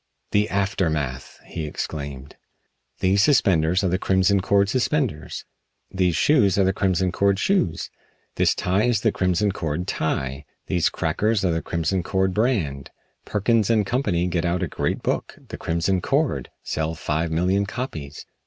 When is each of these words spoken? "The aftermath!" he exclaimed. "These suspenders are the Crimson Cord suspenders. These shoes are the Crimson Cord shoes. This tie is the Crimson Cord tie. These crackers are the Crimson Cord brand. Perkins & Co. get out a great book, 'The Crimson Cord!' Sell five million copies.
"The 0.31 0.49
aftermath!" 0.49 1.39
he 1.45 1.67
exclaimed. 1.67 2.35
"These 3.01 3.21
suspenders 3.21 3.83
are 3.83 3.87
the 3.89 3.99
Crimson 3.99 4.41
Cord 4.41 4.67
suspenders. 4.67 5.45
These 5.91 6.15
shoes 6.15 6.57
are 6.57 6.63
the 6.63 6.73
Crimson 6.73 7.11
Cord 7.11 7.37
shoes. 7.37 7.91
This 8.33 8.55
tie 8.55 8.85
is 8.85 9.01
the 9.01 9.11
Crimson 9.11 9.51
Cord 9.51 9.87
tie. 9.87 10.45
These 10.65 10.89
crackers 10.89 11.45
are 11.45 11.51
the 11.51 11.61
Crimson 11.61 12.01
Cord 12.01 12.33
brand. 12.33 12.89
Perkins 13.25 13.69
& 13.77 13.85
Co. 13.85 14.01
get 14.01 14.43
out 14.43 14.63
a 14.63 14.67
great 14.67 15.03
book, 15.03 15.37
'The 15.49 15.57
Crimson 15.59 16.01
Cord!' 16.01 16.49
Sell 16.63 16.95
five 16.95 17.29
million 17.31 17.67
copies. 17.67 18.25